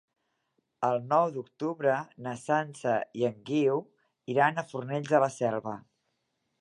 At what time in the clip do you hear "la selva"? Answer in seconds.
5.27-5.77